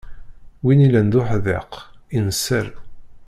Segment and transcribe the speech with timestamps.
[0.63, 1.71] Win illan d uḥdiq,
[2.17, 2.67] inser.